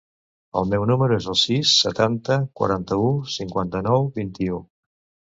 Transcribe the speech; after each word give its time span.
El 0.59 0.69
meu 0.69 0.85
número 0.91 1.17
es 1.19 1.25
el 1.33 1.35
sis, 1.41 1.73
setanta, 1.81 2.37
quaranta-u, 2.61 3.11
cinquanta-nou, 3.33 4.07
vint-i-u. 4.17 4.57